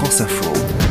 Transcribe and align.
France 0.00 0.20
Info. 0.22 0.89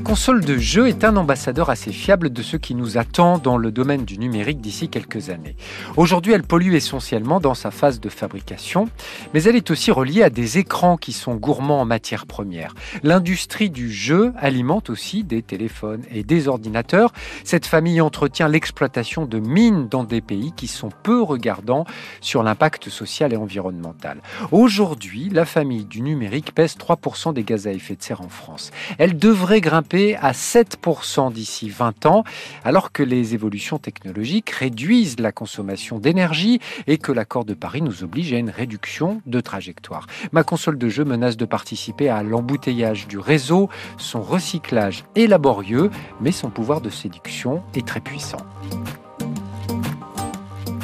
Console 0.00 0.44
de 0.44 0.56
jeu 0.56 0.88
est 0.88 1.04
un 1.04 1.16
ambassadeur 1.16 1.68
assez 1.68 1.92
fiable 1.92 2.30
de 2.30 2.42
ce 2.42 2.56
qui 2.56 2.74
nous 2.74 2.96
attend 2.96 3.38
dans 3.38 3.56
le 3.56 3.70
domaine 3.70 4.04
du 4.04 4.18
numérique 4.18 4.60
d'ici 4.60 4.88
quelques 4.88 5.30
années. 5.30 5.56
Aujourd'hui, 5.96 6.32
elle 6.32 6.42
pollue 6.42 6.74
essentiellement 6.74 7.40
dans 7.40 7.54
sa 7.54 7.70
phase 7.70 8.00
de 8.00 8.08
fabrication, 8.08 8.88
mais 9.34 9.42
elle 9.42 9.56
est 9.56 9.70
aussi 9.70 9.90
reliée 9.90 10.22
à 10.22 10.30
des 10.30 10.58
écrans 10.58 10.96
qui 10.96 11.12
sont 11.12 11.34
gourmands 11.34 11.80
en 11.80 11.84
matières 11.84 12.26
premières. 12.26 12.74
L'industrie 13.02 13.68
du 13.68 13.92
jeu 13.92 14.32
alimente 14.38 14.90
aussi 14.90 15.22
des 15.22 15.42
téléphones 15.42 16.02
et 16.10 16.24
des 16.24 16.48
ordinateurs. 16.48 17.12
Cette 17.44 17.66
famille 17.66 18.00
entretient 18.00 18.48
l'exploitation 18.48 19.26
de 19.26 19.38
mines 19.38 19.88
dans 19.88 20.04
des 20.04 20.20
pays 20.20 20.52
qui 20.56 20.66
sont 20.66 20.90
peu 21.02 21.20
regardants 21.22 21.84
sur 22.20 22.42
l'impact 22.42 22.88
social 22.88 23.32
et 23.32 23.36
environnemental. 23.36 24.22
Aujourd'hui, 24.50 25.28
la 25.30 25.44
famille 25.44 25.84
du 25.84 26.00
numérique 26.00 26.54
pèse 26.54 26.76
3% 26.76 27.34
des 27.34 27.44
gaz 27.44 27.66
à 27.66 27.72
effet 27.72 27.96
de 27.96 28.02
serre 28.02 28.22
en 28.22 28.28
France. 28.28 28.70
Elle 28.98 29.18
devrait 29.18 29.60
grimper 29.60 29.89
à 30.20 30.32
7% 30.32 31.32
d'ici 31.32 31.68
20 31.68 32.06
ans, 32.06 32.24
alors 32.64 32.92
que 32.92 33.02
les 33.02 33.34
évolutions 33.34 33.78
technologiques 33.78 34.50
réduisent 34.50 35.18
la 35.18 35.32
consommation 35.32 35.98
d'énergie 35.98 36.60
et 36.86 36.98
que 36.98 37.12
l'accord 37.12 37.44
de 37.44 37.54
Paris 37.54 37.82
nous 37.82 38.04
oblige 38.04 38.32
à 38.32 38.38
une 38.38 38.50
réduction 38.50 39.20
de 39.26 39.40
trajectoire. 39.40 40.06
Ma 40.32 40.44
console 40.44 40.78
de 40.78 40.88
jeu 40.88 41.04
menace 41.04 41.36
de 41.36 41.44
participer 41.44 42.08
à 42.08 42.22
l'embouteillage 42.22 43.08
du 43.08 43.18
réseau. 43.18 43.68
Son 43.98 44.22
recyclage 44.22 45.04
est 45.16 45.26
laborieux, 45.26 45.90
mais 46.20 46.32
son 46.32 46.50
pouvoir 46.50 46.80
de 46.80 46.90
séduction 46.90 47.62
est 47.74 47.86
très 47.86 48.00
puissant. 48.00 48.38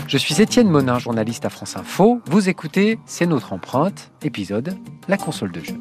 Je 0.08 0.18
suis 0.18 0.40
Étienne 0.40 0.70
Monin, 0.70 0.98
journaliste 1.00 1.44
à 1.44 1.50
France 1.50 1.76
Info. 1.76 2.20
Vous 2.26 2.48
écoutez 2.48 2.98
C'est 3.06 3.26
notre 3.26 3.52
empreinte, 3.52 4.12
épisode 4.22 4.76
La 5.08 5.16
console 5.16 5.50
de 5.50 5.60
jeu. 5.60 5.74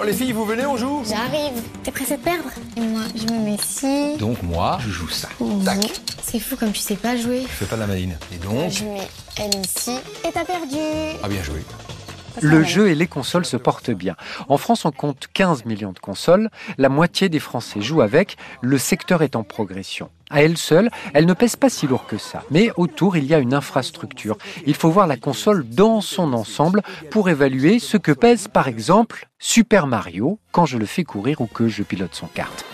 Oh 0.00 0.04
les 0.04 0.14
filles, 0.14 0.32
vous 0.32 0.46
venez, 0.46 0.64
on 0.64 0.78
joue 0.78 1.02
J'arrive. 1.06 1.62
T'es 1.82 1.90
pressé 1.90 2.16
de 2.16 2.22
perdre 2.22 2.48
Et 2.74 2.80
moi, 2.80 3.02
je 3.14 3.30
me 3.30 3.38
mets 3.40 3.56
ici. 3.56 4.16
Donc 4.16 4.42
moi, 4.42 4.78
je 4.82 4.88
joue 4.88 5.10
ça. 5.10 5.28
Mmh. 5.38 5.62
Tac. 5.62 6.00
C'est 6.22 6.38
fou 6.38 6.56
comme 6.56 6.72
tu 6.72 6.80
sais 6.80 6.96
pas 6.96 7.18
jouer. 7.18 7.42
Je 7.42 7.48
fais 7.48 7.66
pas 7.66 7.76
de 7.76 7.82
la 7.82 7.86
maline. 7.86 8.16
Et 8.32 8.38
donc 8.38 8.70
Je 8.70 8.84
mets 8.84 9.06
elle 9.36 9.54
ici. 9.60 9.98
Et 10.26 10.32
t'as 10.32 10.44
perdu. 10.46 10.78
Ah 11.22 11.28
bien 11.28 11.42
joué. 11.42 11.62
Le 12.40 12.62
jeu 12.62 12.88
et 12.88 12.94
les 12.94 13.06
consoles 13.06 13.44
se 13.44 13.56
portent 13.56 13.90
bien. 13.90 14.16
En 14.48 14.56
France, 14.56 14.84
on 14.84 14.90
compte 14.90 15.28
15 15.32 15.64
millions 15.64 15.92
de 15.92 15.98
consoles. 15.98 16.48
La 16.78 16.88
moitié 16.88 17.28
des 17.28 17.38
Français 17.38 17.80
jouent 17.80 18.02
avec. 18.02 18.36
Le 18.60 18.78
secteur 18.78 19.22
est 19.22 19.36
en 19.36 19.42
progression. 19.42 20.10
À 20.30 20.42
elle 20.42 20.56
seule, 20.56 20.90
elle 21.12 21.26
ne 21.26 21.34
pèse 21.34 21.56
pas 21.56 21.68
si 21.68 21.88
lourd 21.88 22.06
que 22.06 22.16
ça. 22.16 22.44
Mais 22.50 22.70
autour, 22.76 23.16
il 23.16 23.24
y 23.24 23.34
a 23.34 23.38
une 23.38 23.52
infrastructure. 23.52 24.38
Il 24.64 24.74
faut 24.74 24.90
voir 24.90 25.08
la 25.08 25.16
console 25.16 25.68
dans 25.68 26.00
son 26.00 26.32
ensemble 26.32 26.82
pour 27.10 27.28
évaluer 27.28 27.80
ce 27.80 27.96
que 27.96 28.12
pèse, 28.12 28.46
par 28.46 28.68
exemple, 28.68 29.28
Super 29.40 29.88
Mario 29.88 30.38
quand 30.52 30.66
je 30.66 30.78
le 30.78 30.86
fais 30.86 31.04
courir 31.04 31.40
ou 31.40 31.46
que 31.46 31.68
je 31.68 31.82
pilote 31.82 32.14
son 32.14 32.28
kart. 32.28 32.64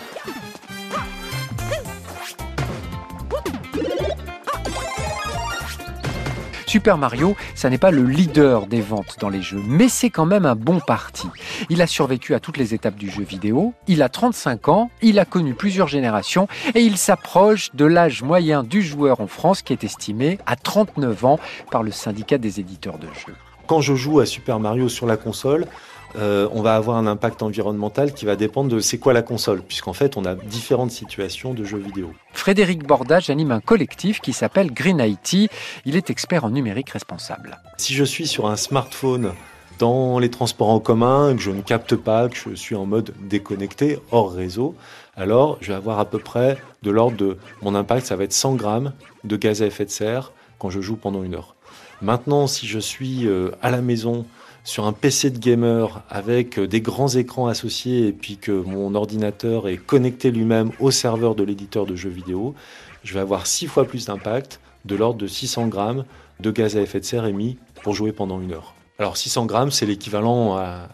Super 6.67 6.97
Mario, 6.97 7.37
ça 7.55 7.69
n'est 7.69 7.77
pas 7.77 7.91
le 7.91 8.03
leader 8.03 8.67
des 8.67 8.81
ventes 8.81 9.15
dans 9.21 9.29
les 9.29 9.41
jeux, 9.41 9.61
mais 9.65 9.87
c'est 9.87 10.09
quand 10.09 10.25
même 10.25 10.45
un 10.45 10.55
bon 10.55 10.81
parti. 10.81 11.29
Il 11.69 11.81
a 11.81 11.87
survécu 11.87 12.35
à 12.35 12.41
toutes 12.41 12.57
les 12.57 12.73
étapes 12.73 12.97
du 12.97 13.09
jeu 13.09 13.23
vidéo, 13.23 13.73
il 13.87 14.01
a 14.03 14.09
35 14.09 14.67
ans, 14.67 14.91
il 15.01 15.17
a 15.17 15.23
connu 15.23 15.53
plusieurs 15.53 15.87
générations 15.87 16.49
et 16.75 16.81
il 16.81 16.97
s'approche 16.97 17.73
de 17.73 17.85
l'âge 17.85 18.21
moyen 18.21 18.63
du 18.63 18.81
joueur 18.81 19.21
en 19.21 19.27
France 19.27 19.61
qui 19.61 19.71
est 19.71 19.85
estimé 19.85 20.39
à 20.45 20.57
39 20.57 21.23
ans 21.23 21.39
par 21.71 21.83
le 21.83 21.91
syndicat 21.91 22.37
des 22.37 22.59
éditeurs 22.59 22.97
de 22.97 23.07
jeux. 23.07 23.33
Quand 23.65 23.79
je 23.79 23.95
joue 23.95 24.19
à 24.19 24.25
Super 24.25 24.59
Mario 24.59 24.89
sur 24.89 25.07
la 25.07 25.15
console, 25.15 25.67
euh, 26.17 26.47
on 26.51 26.61
va 26.61 26.75
avoir 26.75 26.97
un 26.97 27.05
impact 27.05 27.43
environnemental 27.43 28.13
qui 28.13 28.25
va 28.25 28.35
dépendre 28.35 28.69
de 28.69 28.79
c'est 28.79 28.97
quoi 28.97 29.13
la 29.13 29.21
console, 29.21 29.61
puisqu'en 29.61 29.93
fait 29.93 30.17
on 30.17 30.25
a 30.25 30.35
différentes 30.35 30.91
situations 30.91 31.53
de 31.53 31.63
jeux 31.63 31.77
vidéo. 31.77 32.11
Frédéric 32.33 32.85
Bordage 32.85 33.29
anime 33.29 33.51
un 33.51 33.59
collectif 33.59 34.19
qui 34.19 34.33
s'appelle 34.33 34.71
Green 34.71 34.99
IT. 34.99 35.51
Il 35.85 35.95
est 35.95 36.09
expert 36.09 36.45
en 36.45 36.49
numérique 36.49 36.89
responsable. 36.89 37.59
Si 37.77 37.93
je 37.93 38.03
suis 38.03 38.27
sur 38.27 38.47
un 38.47 38.55
smartphone 38.55 39.33
dans 39.79 40.17
les 40.17 40.29
transports 40.29 40.69
en 40.69 40.79
commun, 40.79 41.35
que 41.35 41.41
je 41.41 41.51
ne 41.51 41.61
capte 41.61 41.95
pas, 41.95 42.29
que 42.29 42.35
je 42.35 42.55
suis 42.55 42.75
en 42.75 42.85
mode 42.85 43.13
déconnecté, 43.21 43.99
hors 44.11 44.33
réseau, 44.33 44.75
alors 45.15 45.57
je 45.61 45.67
vais 45.67 45.75
avoir 45.75 45.99
à 45.99 46.05
peu 46.05 46.19
près 46.19 46.57
de 46.81 46.91
l'ordre 46.91 47.17
de 47.17 47.37
mon 47.61 47.75
impact, 47.75 48.07
ça 48.07 48.15
va 48.15 48.23
être 48.23 48.33
100 48.33 48.55
grammes 48.55 48.93
de 49.23 49.35
gaz 49.35 49.61
à 49.61 49.65
effet 49.65 49.85
de 49.85 49.91
serre 49.91 50.31
quand 50.57 50.69
je 50.69 50.81
joue 50.81 50.95
pendant 50.95 51.23
une 51.23 51.35
heure. 51.35 51.55
Maintenant, 52.01 52.47
si 52.47 52.67
je 52.67 52.79
suis 52.79 53.27
euh, 53.27 53.51
à 53.61 53.71
la 53.71 53.81
maison 53.81 54.25
sur 54.67 54.85
un 54.85 54.91
PC 54.91 55.29
de 55.29 55.37
gamer 55.37 56.03
avec 56.09 56.59
des 56.59 56.81
grands 56.81 57.07
écrans 57.07 57.47
associés 57.47 58.07
et 58.07 58.11
puis 58.11 58.35
que 58.35 58.51
mon 58.51 58.95
ordinateur 58.95 59.69
est 59.69 59.77
connecté 59.77 60.29
lui-même 60.29 60.71
au 60.81 60.91
serveur 60.91 61.35
de 61.35 61.43
l'éditeur 61.45 61.85
de 61.85 61.95
jeux 61.95 62.09
vidéo, 62.09 62.53
je 63.05 63.13
vais 63.13 63.21
avoir 63.21 63.47
six 63.47 63.65
fois 63.65 63.85
plus 63.85 64.07
d'impact, 64.07 64.59
de 64.83 64.97
l'ordre 64.97 65.19
de 65.19 65.25
600 65.25 65.67
grammes 65.67 66.03
de 66.41 66.51
gaz 66.51 66.75
à 66.75 66.81
effet 66.81 66.99
de 66.99 67.05
serre 67.05 67.25
émis 67.25 67.57
pour 67.81 67.93
jouer 67.93 68.11
pendant 68.11 68.41
une 68.41 68.51
heure. 68.51 68.75
Alors 68.99 69.15
600 69.15 69.45
grammes, 69.45 69.71
c'est 69.71 69.85
l'équivalent 69.85 70.57
à, 70.57 70.89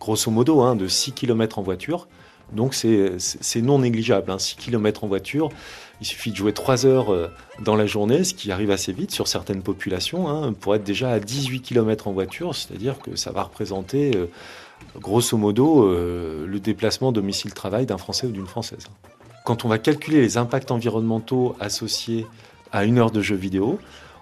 grosso 0.00 0.30
modo, 0.30 0.62
hein, 0.62 0.74
de 0.74 0.88
6 0.88 1.12
km 1.12 1.58
en 1.58 1.62
voiture. 1.62 2.08
Donc 2.52 2.74
c'est 2.74 3.62
non 3.62 3.80
négligeable. 3.80 4.30
Hein. 4.30 4.38
6 4.38 4.56
km 4.56 5.04
en 5.04 5.08
voiture, 5.08 5.50
il 6.00 6.06
suffit 6.06 6.30
de 6.30 6.36
jouer 6.36 6.52
3 6.52 6.86
heures 6.86 7.12
euh, 7.12 7.28
dans 7.60 7.76
la 7.76 7.86
journée, 7.86 8.24
ce 8.24 8.34
qui 8.34 8.50
arrive 8.52 8.70
assez 8.70 8.92
vite 8.92 9.10
sur 9.10 9.28
certaines 9.28 9.62
populations, 9.62 10.28
hein, 10.28 10.52
pour 10.52 10.74
être 10.74 10.84
déjà 10.84 11.10
à 11.10 11.20
18 11.20 11.60
km 11.60 12.08
en 12.08 12.12
voiture, 12.12 12.54
c'est-à-dire 12.54 12.98
que 12.98 13.16
ça 13.16 13.32
va 13.32 13.42
représenter 13.42 14.16
euh, 14.16 14.26
grosso 15.00 15.36
modo 15.36 15.84
euh, 15.84 16.46
le 16.46 16.60
déplacement 16.60 17.12
domicile-travail 17.12 17.86
d'un 17.86 17.98
Français 17.98 18.26
ou 18.26 18.30
d'une 18.30 18.46
Française. 18.46 18.86
Quand 19.44 19.64
on 19.64 19.68
va 19.68 19.78
calculer 19.78 20.20
les 20.20 20.36
impacts 20.36 20.70
environnementaux 20.70 21.56
associés 21.60 22.26
à 22.70 22.84
une 22.84 22.98
heure 22.98 23.10
de 23.10 23.22
jeu 23.22 23.36
vidéo, 23.36 23.78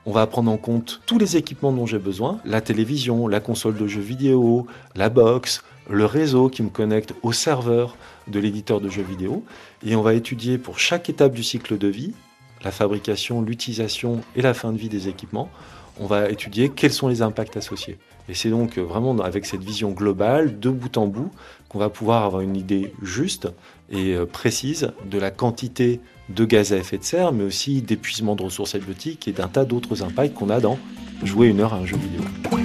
on 0.07 0.13
va 0.13 0.27
prendre 0.29 0.51
en 0.51 0.57
compte 0.57 1.01
tous 1.05 1.19
les 1.19 1.37
équipements 1.37 1.73
dont 1.73 1.85
j'ai 1.85 1.99
besoin, 1.99 2.39
la 2.45 2.61
télévision, 2.61 3.27
la 3.27 3.41
console 3.41 3.77
de 3.77 3.89
jeux 3.89 4.01
vidéo, 4.01 4.69
la 4.95 5.09
box, 5.09 5.65
le 5.89 6.05
réseau 6.05 6.49
qui 6.49 6.63
me 6.63 6.69
connecte 6.69 7.15
au 7.23 7.33
serveur 7.33 7.97
de 8.29 8.39
l'éditeur 8.39 8.81
de 8.81 8.89
jeux 8.89 9.03
vidéo, 9.03 9.45
et 9.85 9.97
on 9.97 10.03
va 10.03 10.15
étudier 10.15 10.59
pour 10.59 10.79
chaque 10.79 11.09
étape 11.09 11.33
du 11.33 11.43
cycle 11.43 11.79
de 11.79 11.89
vie, 11.89 12.13
la 12.65 12.71
fabrication, 12.71 13.43
l'utilisation 13.43 14.21
et 14.35 14.43
la 14.43 14.55
fin 14.55 14.73
de 14.73 14.79
vie 14.79 14.89
des 14.89 15.09
équipements, 15.09 15.51
on 15.99 16.07
va 16.07 16.29
étudier 16.29 16.69
quels 16.69 16.93
sont 16.93 17.09
les 17.09 17.23
impacts 17.23 17.57
associés. 17.57 17.99
Et 18.29 18.35
c'est 18.35 18.51
donc 18.51 18.79
vraiment 18.79 19.17
avec 19.19 19.47
cette 19.47 19.63
vision 19.63 19.91
globale, 19.91 20.59
de 20.59 20.69
bout 20.69 20.97
en 20.97 21.07
bout, 21.07 21.31
qu'on 21.69 21.79
va 21.79 21.89
pouvoir 21.89 22.25
avoir 22.25 22.43
une 22.43 22.57
idée 22.57 22.93
juste 23.03 23.49
et 23.91 24.15
euh, 24.15 24.27
précise 24.27 24.93
de 25.09 25.19
la 25.19 25.31
quantité 25.31 26.01
de 26.29 26.45
gaz 26.45 26.73
à 26.73 26.77
effet 26.77 26.99
de 26.99 27.05
serre, 27.05 27.33
mais 27.33 27.45
aussi 27.45 27.83
d'épuisement 27.83 28.35
de 28.35 28.43
ressources 28.43 28.75
halieutiques 28.75 29.29
et 29.29 29.33
d'un 29.33 29.49
tas 29.49 29.65
d'autres 29.65 30.03
impacts 30.03 30.35
qu'on 30.35 30.51
a 30.51 30.61
dans 30.61 30.79
jouer 31.23 31.49
une 31.49 31.61
heure 31.61 31.73
à 31.73 31.79
un 31.79 31.87
jeu 31.87 31.97
vidéo. 31.97 32.56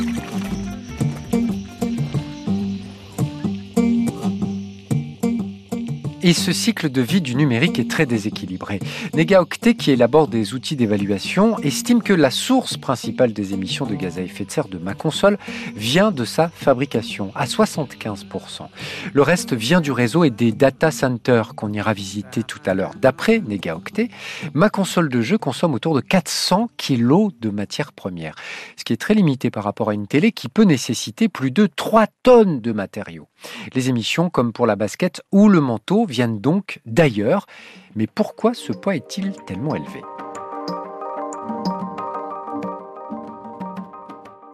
Et 6.23 6.33
ce 6.33 6.51
cycle 6.51 6.91
de 6.91 7.01
vie 7.01 7.19
du 7.19 7.33
numérique 7.33 7.79
est 7.79 7.89
très 7.89 8.05
déséquilibré. 8.05 8.79
Negaoctet, 9.15 9.73
qui 9.73 9.89
élabore 9.89 10.27
des 10.27 10.53
outils 10.53 10.75
d'évaluation, 10.75 11.57
estime 11.59 12.03
que 12.03 12.13
la 12.13 12.29
source 12.29 12.77
principale 12.77 13.33
des 13.33 13.53
émissions 13.53 13.87
de 13.87 13.95
gaz 13.95 14.19
à 14.19 14.21
effet 14.21 14.45
de 14.45 14.51
serre 14.51 14.67
de 14.67 14.77
ma 14.77 14.93
console 14.93 15.39
vient 15.75 16.11
de 16.11 16.23
sa 16.23 16.49
fabrication, 16.49 17.31
à 17.33 17.45
75%. 17.45 18.67
Le 19.13 19.21
reste 19.23 19.53
vient 19.53 19.81
du 19.81 19.91
réseau 19.91 20.23
et 20.23 20.29
des 20.29 20.51
data 20.51 20.91
centers 20.91 21.55
qu'on 21.55 21.73
ira 21.73 21.93
visiter 21.93 22.43
tout 22.43 22.61
à 22.67 22.75
l'heure. 22.75 22.91
D'après 23.01 23.39
Negaoctet, 23.39 24.09
ma 24.53 24.69
console 24.69 25.09
de 25.09 25.21
jeu 25.21 25.39
consomme 25.39 25.73
autour 25.73 25.95
de 25.95 26.01
400 26.01 26.69
kg 26.77 27.29
de 27.39 27.49
matières 27.49 27.93
premières, 27.93 28.35
ce 28.77 28.83
qui 28.83 28.93
est 28.93 28.97
très 28.97 29.15
limité 29.15 29.49
par 29.49 29.63
rapport 29.63 29.89
à 29.89 29.95
une 29.95 30.05
télé 30.05 30.31
qui 30.31 30.49
peut 30.49 30.65
nécessiter 30.65 31.29
plus 31.29 31.49
de 31.49 31.67
3 31.67 32.05
tonnes 32.21 32.61
de 32.61 32.71
matériaux. 32.71 33.27
Les 33.73 33.89
émissions, 33.89 34.29
comme 34.29 34.53
pour 34.53 34.67
la 34.67 34.75
basket 34.75 35.23
ou 35.31 35.49
le 35.49 35.61
manteau, 35.61 36.05
viennent 36.11 36.39
donc 36.39 36.79
d'ailleurs. 36.85 37.47
Mais 37.95 38.07
pourquoi 38.07 38.53
ce 38.53 38.71
poids 38.71 38.95
est-il 38.95 39.33
tellement 39.47 39.75
élevé? 39.75 40.01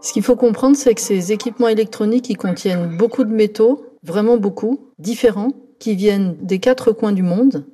Ce 0.01 0.13
qu'il 0.13 0.23
faut 0.23 0.37
comprendre, 0.37 0.77
c'est 0.77 0.95
que 0.95 1.01
ces 1.01 1.33
équipements 1.33 1.67
électroniques, 1.67 2.37
contiennent 2.37 2.95
beaucoup 2.95 3.25
de 3.25 3.33
métaux, 3.33 3.85
vraiment 4.03 4.37
beaucoup, 4.37 4.91
différents, 4.99 5.51
qui 5.79 5.95
viennent 5.95 6.37
des 6.41 6.59
quatre 6.59 6.93
coins 6.93 7.11
du 7.11 7.23
monde. 7.23 7.65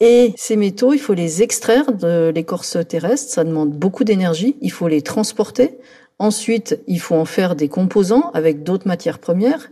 Et 0.00 0.32
ces 0.36 0.56
métaux, 0.56 0.92
il 0.94 0.98
faut 0.98 1.14
les 1.14 1.42
extraire 1.42 1.92
de 1.92 2.32
l'écorce 2.34 2.78
terrestre, 2.88 3.30
ça 3.30 3.44
demande 3.44 3.70
beaucoup 3.70 4.04
d'énergie, 4.04 4.56
il 4.60 4.72
faut 4.72 4.88
les 4.88 5.02
transporter. 5.02 5.78
Ensuite, 6.18 6.80
il 6.86 6.98
faut 6.98 7.14
en 7.14 7.24
faire 7.24 7.56
des 7.56 7.68
composants 7.68 8.30
avec 8.32 8.62
d'autres 8.62 8.88
matières 8.88 9.18
premières. 9.18 9.70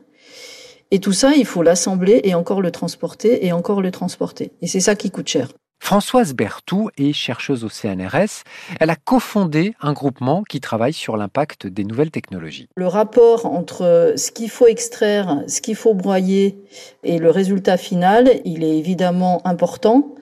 Et 0.93 0.99
tout 0.99 1.13
ça, 1.13 1.33
il 1.37 1.47
faut 1.47 1.63
l'assembler 1.63 2.21
et 2.25 2.35
encore 2.35 2.61
le 2.61 2.73
transporter 2.73 3.47
et 3.47 3.53
encore 3.53 3.81
le 3.81 3.93
transporter. 3.93 4.51
Et 4.61 4.67
c'est 4.67 4.81
ça 4.81 4.97
qui 4.97 5.11
coûte 5.11 5.29
cher. 5.29 5.49
Françoise 5.83 6.35
Berthoud 6.35 6.91
est 6.99 7.13
chercheuse 7.13 7.65
au 7.65 7.69
CNRS. 7.69 8.45
Elle 8.81 8.91
a 8.91 8.97
cofondé 8.97 9.75
un 9.81 9.93
groupement 9.93 10.43
qui 10.43 10.61
travaille 10.61 10.93
sur 10.93 11.17
l'impact 11.17 11.67
des 11.67 11.85
nouvelles 11.85 12.11
technologies. 12.11 12.69
Le 12.77 12.87
rapport 12.87 13.47
entre 13.47 14.15
ce 14.17 14.31
qu'il 14.31 14.51
faut 14.51 14.67
extraire, 14.67 15.43
ce 15.47 15.61
qu'il 15.61 15.77
faut 15.77 15.95
broyer 15.95 16.59
et 17.03 17.19
le 17.19 17.31
résultat 17.31 17.77
final, 17.77 18.29
il 18.45 18.63
est 18.63 18.77
évidemment 18.77 19.41
important. 19.47 20.15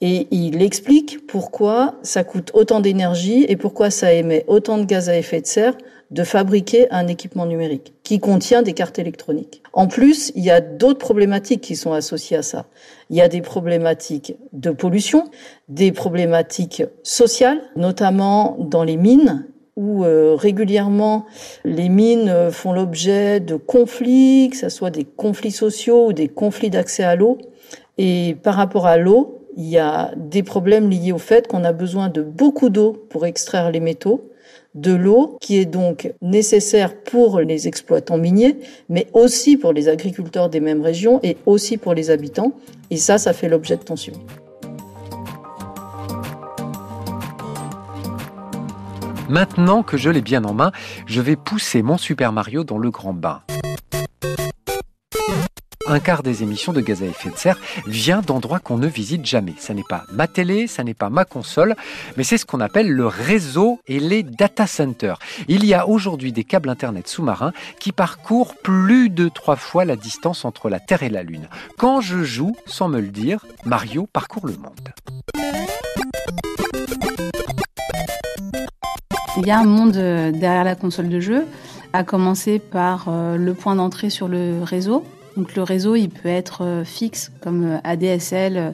Et 0.00 0.28
il 0.30 0.62
explique 0.62 1.26
pourquoi 1.26 1.94
ça 2.02 2.24
coûte 2.24 2.50
autant 2.54 2.80
d'énergie 2.80 3.44
et 3.48 3.56
pourquoi 3.56 3.90
ça 3.90 4.12
émet 4.12 4.44
autant 4.48 4.78
de 4.78 4.84
gaz 4.84 5.08
à 5.08 5.16
effet 5.16 5.40
de 5.40 5.46
serre 5.46 5.76
de 6.12 6.24
fabriquer 6.24 6.90
un 6.90 7.08
équipement 7.08 7.46
numérique 7.46 7.94
qui 8.04 8.20
contient 8.20 8.62
des 8.62 8.74
cartes 8.74 8.98
électroniques. 8.98 9.62
En 9.72 9.86
plus, 9.86 10.30
il 10.36 10.44
y 10.44 10.50
a 10.50 10.60
d'autres 10.60 10.98
problématiques 10.98 11.62
qui 11.62 11.74
sont 11.74 11.94
associées 11.94 12.36
à 12.36 12.42
ça. 12.42 12.66
Il 13.08 13.16
y 13.16 13.22
a 13.22 13.28
des 13.28 13.40
problématiques 13.40 14.36
de 14.52 14.70
pollution, 14.70 15.24
des 15.68 15.90
problématiques 15.90 16.84
sociales, 17.02 17.62
notamment 17.76 18.56
dans 18.58 18.84
les 18.84 18.96
mines 18.96 19.46
où 19.74 20.04
euh, 20.04 20.34
régulièrement 20.34 21.24
les 21.64 21.88
mines 21.88 22.28
euh, 22.28 22.50
font 22.50 22.74
l'objet 22.74 23.40
de 23.40 23.56
conflits, 23.56 24.50
que 24.50 24.58
ce 24.58 24.68
soit 24.68 24.90
des 24.90 25.04
conflits 25.04 25.50
sociaux 25.50 26.08
ou 26.08 26.12
des 26.12 26.28
conflits 26.28 26.68
d'accès 26.68 27.04
à 27.04 27.16
l'eau. 27.16 27.38
Et 27.96 28.36
par 28.42 28.54
rapport 28.54 28.86
à 28.86 28.98
l'eau, 28.98 29.38
il 29.56 29.66
y 29.66 29.78
a 29.78 30.12
des 30.16 30.42
problèmes 30.42 30.90
liés 30.90 31.12
au 31.12 31.18
fait 31.18 31.48
qu'on 31.48 31.64
a 31.64 31.72
besoin 31.72 32.08
de 32.08 32.20
beaucoup 32.20 32.68
d'eau 32.68 32.92
pour 33.08 33.24
extraire 33.24 33.70
les 33.70 33.80
métaux 33.80 34.28
de 34.74 34.92
l'eau 34.92 35.36
qui 35.40 35.58
est 35.58 35.66
donc 35.66 36.12
nécessaire 36.22 36.94
pour 36.96 37.40
les 37.40 37.68
exploitants 37.68 38.18
miniers, 38.18 38.56
mais 38.88 39.06
aussi 39.12 39.56
pour 39.56 39.72
les 39.72 39.88
agriculteurs 39.88 40.48
des 40.48 40.60
mêmes 40.60 40.82
régions 40.82 41.20
et 41.22 41.36
aussi 41.46 41.76
pour 41.76 41.94
les 41.94 42.10
habitants. 42.10 42.52
Et 42.90 42.96
ça, 42.96 43.18
ça 43.18 43.32
fait 43.32 43.48
l'objet 43.48 43.76
de 43.76 43.82
tensions. 43.82 44.14
Maintenant 49.28 49.82
que 49.82 49.96
je 49.96 50.10
l'ai 50.10 50.20
bien 50.20 50.44
en 50.44 50.52
main, 50.52 50.72
je 51.06 51.22
vais 51.22 51.36
pousser 51.36 51.82
mon 51.82 51.96
Super 51.96 52.32
Mario 52.32 52.64
dans 52.64 52.78
le 52.78 52.90
grand 52.90 53.14
bain 53.14 53.40
un 55.86 56.00
quart 56.00 56.22
des 56.22 56.42
émissions 56.42 56.72
de 56.72 56.80
gaz 56.80 57.02
à 57.02 57.06
effet 57.06 57.30
de 57.30 57.36
serre 57.36 57.58
vient 57.86 58.20
d'endroits 58.20 58.60
qu'on 58.60 58.78
ne 58.78 58.86
visite 58.86 59.24
jamais. 59.24 59.54
Ça 59.58 59.74
n'est 59.74 59.84
pas 59.88 60.04
ma 60.12 60.26
télé, 60.26 60.66
ça 60.66 60.84
n'est 60.84 60.94
pas 60.94 61.10
ma 61.10 61.24
console, 61.24 61.74
mais 62.16 62.24
c'est 62.24 62.38
ce 62.38 62.46
qu'on 62.46 62.60
appelle 62.60 62.90
le 62.90 63.06
réseau 63.06 63.80
et 63.86 64.00
les 64.00 64.22
data 64.22 64.66
centers. 64.66 65.18
Il 65.48 65.64
y 65.64 65.74
a 65.74 65.88
aujourd'hui 65.88 66.32
des 66.32 66.44
câbles 66.44 66.68
Internet 66.68 67.08
sous-marins 67.08 67.52
qui 67.80 67.92
parcourent 67.92 68.54
plus 68.62 69.10
de 69.10 69.28
trois 69.28 69.56
fois 69.56 69.84
la 69.84 69.96
distance 69.96 70.44
entre 70.44 70.68
la 70.68 70.80
Terre 70.80 71.02
et 71.02 71.08
la 71.08 71.22
Lune. 71.22 71.48
Quand 71.78 72.00
je 72.00 72.22
joue, 72.22 72.54
sans 72.66 72.88
me 72.88 73.00
le 73.00 73.08
dire, 73.08 73.44
Mario 73.64 74.08
parcourt 74.12 74.46
le 74.46 74.56
monde. 74.56 74.92
Il 79.38 79.46
y 79.46 79.50
a 79.50 79.58
un 79.58 79.64
monde 79.64 79.96
euh, 79.96 80.30
derrière 80.30 80.64
la 80.64 80.74
console 80.74 81.08
de 81.08 81.18
jeu, 81.18 81.46
à 81.94 82.04
commencer 82.04 82.58
par 82.58 83.06
euh, 83.08 83.36
le 83.36 83.54
point 83.54 83.74
d'entrée 83.74 84.10
sur 84.10 84.28
le 84.28 84.62
réseau, 84.62 85.04
donc 85.36 85.54
le 85.54 85.62
réseau, 85.62 85.96
il 85.96 86.08
peut 86.08 86.28
être 86.28 86.62
euh, 86.62 86.84
fixe 86.84 87.32
comme 87.40 87.64
euh, 87.64 87.78
ADSL 87.84 88.56
euh, 88.56 88.70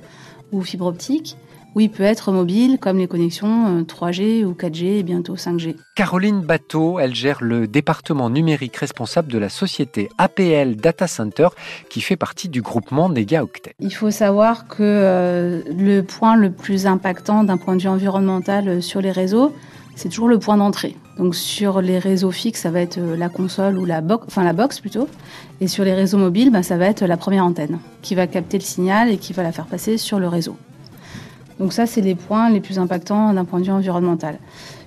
ou 0.52 0.62
fibre 0.62 0.86
optique, 0.86 1.36
ou 1.74 1.80
il 1.80 1.90
peut 1.90 2.02
être 2.02 2.32
mobile 2.32 2.78
comme 2.80 2.98
les 2.98 3.06
connexions 3.06 3.82
3G 3.82 4.44
ou 4.44 4.52
4G 4.52 4.84
et 4.98 5.02
bientôt 5.02 5.36
5G. 5.36 5.76
Caroline 5.94 6.40
Bateau, 6.40 6.98
elle 6.98 7.14
gère 7.14 7.42
le 7.42 7.68
département 7.68 8.30
numérique 8.30 8.76
responsable 8.76 9.30
de 9.30 9.36
la 9.36 9.50
société 9.50 10.08
APL 10.16 10.76
Data 10.76 11.06
Center 11.06 11.48
qui 11.90 12.00
fait 12.00 12.16
partie 12.16 12.48
du 12.48 12.62
groupement 12.62 13.10
Octet. 13.10 13.74
Il 13.80 13.94
faut 13.94 14.10
savoir 14.10 14.66
que 14.66 15.62
le 15.68 16.00
point 16.00 16.36
le 16.36 16.50
plus 16.50 16.86
impactant 16.86 17.44
d'un 17.44 17.58
point 17.58 17.76
de 17.76 17.82
vue 17.82 17.88
environnemental 17.88 18.82
sur 18.82 19.02
les 19.02 19.12
réseaux, 19.12 19.52
c'est 19.98 20.10
toujours 20.10 20.28
le 20.28 20.38
point 20.38 20.56
d'entrée. 20.56 20.94
Donc 21.16 21.34
sur 21.34 21.82
les 21.82 21.98
réseaux 21.98 22.30
fixes, 22.30 22.60
ça 22.60 22.70
va 22.70 22.80
être 22.80 22.98
euh, 22.98 23.16
la 23.16 23.28
console 23.28 23.76
ou 23.78 23.84
la 23.84 24.00
box, 24.00 24.26
enfin 24.28 24.44
la 24.44 24.52
box 24.52 24.78
plutôt. 24.78 25.08
Et 25.60 25.66
sur 25.66 25.84
les 25.84 25.92
réseaux 25.92 26.18
mobiles, 26.18 26.52
bah, 26.52 26.62
ça 26.62 26.76
va 26.76 26.86
être 26.86 27.04
la 27.04 27.16
première 27.16 27.44
antenne 27.44 27.80
qui 28.00 28.14
va 28.14 28.28
capter 28.28 28.58
le 28.58 28.62
signal 28.62 29.10
et 29.10 29.16
qui 29.16 29.32
va 29.32 29.42
la 29.42 29.50
faire 29.50 29.66
passer 29.66 29.98
sur 29.98 30.20
le 30.20 30.28
réseau. 30.28 30.56
Donc 31.58 31.72
ça, 31.72 31.84
c'est 31.86 32.00
les 32.00 32.14
points 32.14 32.48
les 32.48 32.60
plus 32.60 32.78
impactants 32.78 33.34
d'un 33.34 33.44
point 33.44 33.58
de 33.58 33.64
vue 33.64 33.72
environnemental. 33.72 34.38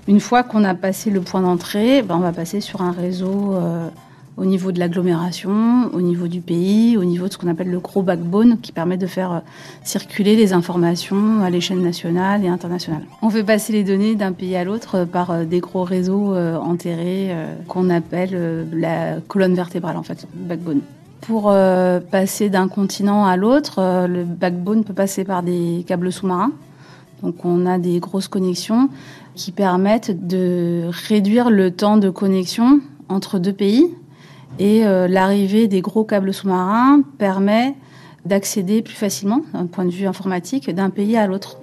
Une 0.08 0.22
fois 0.22 0.44
qu'on 0.44 0.64
a 0.64 0.76
passé 0.76 1.10
le 1.10 1.20
point 1.20 1.42
d'entrée, 1.42 2.04
bah, 2.04 2.16
on 2.18 2.22
va 2.22 2.32
passer 2.32 2.62
sur 2.62 2.82
un 2.82 2.94
réseau 2.94 3.56
euh, 3.56 3.90
au 4.38 4.46
niveau 4.46 4.72
de 4.72 4.80
l'agglomération, 4.80 5.90
au 5.94 6.02
niveau 6.02 6.28
du 6.28 6.42
pays, 6.42 6.98
au 6.98 7.04
niveau 7.04 7.28
de 7.28 7.34
ce 7.34 7.38
qu'on 7.38 7.48
appelle 7.48 7.70
le 7.70 7.80
gros 7.80 8.02
backbone 8.02 8.58
qui 8.62 8.72
permet 8.72 8.98
de 8.98 9.08
faire 9.08 9.32
euh, 9.32 9.40
circuler 9.84 10.36
les 10.36 10.54
informations 10.54 11.44
à 11.44 11.50
l'échelle 11.50 11.82
nationale 11.82 12.46
et 12.46 12.48
internationale. 12.48 13.04
On 13.22 13.30
fait 13.30 13.44
passer 13.44 13.74
les 13.74 13.84
données 13.84 14.16
d'un 14.16 14.32
pays 14.32 14.56
à 14.56 14.64
l'autre 14.64 14.96
euh, 14.96 15.06
par 15.06 15.32
euh, 15.32 15.44
des 15.44 15.60
gros 15.60 15.84
réseaux 15.84 16.36
enterrés 16.36 17.36
qu'on 17.68 17.90
appelle 17.90 18.68
la 18.72 19.20
colonne 19.28 19.54
vertébrale 19.54 19.98
en 19.98 20.04
fait, 20.04 20.26
le 20.36 20.48
backbone. 20.48 20.82
Pour 21.22 21.54
passer 22.12 22.50
d'un 22.50 22.68
continent 22.68 23.26
à 23.26 23.36
l'autre, 23.38 24.08
le 24.08 24.24
backbone 24.24 24.84
peut 24.84 24.94
passer 24.94 25.24
par 25.24 25.44
des 25.44 25.84
câbles 25.88 26.12
sous-marins. 26.12 26.52
Donc 27.22 27.46
on 27.46 27.66
a 27.66 27.78
des 27.78 28.00
grosses 28.00 28.28
connexions 28.28 28.90
qui 29.36 29.52
permettent 29.52 30.28
de 30.28 30.84
réduire 31.08 31.50
le 31.50 31.72
temps 31.72 31.98
de 31.98 32.10
connexion 32.10 32.80
entre 33.10 33.40
deux 33.40 33.54
pays 33.54 33.94
et 34.62 34.86
euh, 34.86 35.08
l'arrivée 35.08 35.68
des 35.68 35.82
gros 35.82 36.06
câbles 36.06 36.32
sous-marins 36.32 37.02
permet 37.18 37.76
d'accéder 38.26 38.84
plus 38.84 38.94
facilement, 38.94 39.42
d'un 39.54 39.66
point 39.66 39.86
de 39.86 39.90
vue 39.90 40.06
informatique, 40.06 40.70
d'un 40.70 40.92
pays 40.92 41.18
à 41.18 41.26
l'autre. 41.26 41.60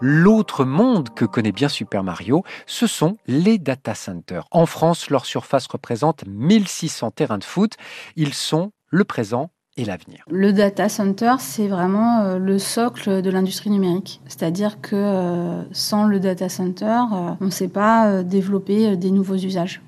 L'autre 0.00 0.64
monde 0.64 1.10
que 1.14 1.24
connaît 1.24 1.52
bien 1.52 1.68
Super 1.68 2.02
Mario, 2.02 2.42
ce 2.66 2.88
sont 2.88 3.18
les 3.28 3.56
data 3.56 3.94
centers. 3.94 4.48
En 4.50 4.66
France, 4.66 5.08
leur 5.08 5.24
surface 5.24 5.68
représente 5.68 6.24
1600 6.26 7.12
terrains 7.12 7.38
de 7.38 7.44
foot. 7.44 7.74
Ils 8.16 8.34
sont 8.34 8.72
le 8.90 9.04
présent 9.04 9.50
l'avenir 9.84 10.24
Le 10.30 10.52
data 10.52 10.88
center, 10.88 11.34
c'est 11.38 11.68
vraiment 11.68 12.20
euh, 12.20 12.38
le 12.38 12.58
socle 12.58 13.20
de 13.20 13.30
l'industrie 13.30 13.70
numérique. 13.70 14.20
C'est-à-dire 14.26 14.80
que 14.80 14.96
euh, 14.96 15.62
sans 15.72 16.06
le 16.06 16.18
data 16.18 16.48
center, 16.48 16.84
euh, 16.84 17.30
on 17.40 17.46
ne 17.46 17.50
sait 17.50 17.68
pas 17.68 18.22
développer 18.22 18.96
des 18.96 19.10
nouveaux 19.10 19.36
usages. 19.36 19.82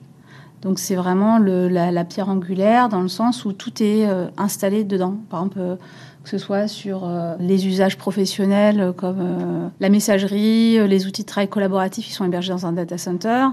Donc 0.61 0.79
c'est 0.79 0.97
vraiment 0.97 1.39
la, 1.39 2.05
pierre 2.05 2.29
angulaire 2.29 2.89
dans 2.89 3.01
le 3.01 3.09
sens 3.09 3.45
où 3.45 3.53
tout 3.53 3.81
est 3.81 4.09
installé 4.37 4.83
dedans. 4.83 5.17
Par 5.31 5.41
exemple, 5.41 5.61
que 6.25 6.29
ce 6.29 6.37
soit 6.37 6.67
sur 6.67 7.09
les 7.39 7.69
usages 7.69 7.97
professionnels 7.97 8.93
comme 8.97 9.71
la 9.79 9.89
messagerie, 9.89 10.85
les 10.89 11.07
outils 11.07 11.23
de 11.23 11.29
travail 11.29 11.47
collaboratifs 11.47 12.07
qui 12.07 12.13
sont 12.13 12.25
hébergés 12.25 12.53
dans 12.53 12.67
un 12.67 12.73
data 12.73 12.99
center. 12.99 13.47